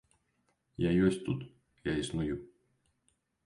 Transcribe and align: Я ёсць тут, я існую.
Я 0.87 0.91
ёсць 1.11 1.21
тут, 1.29 1.39
я 1.91 2.01
існую. 2.07 2.35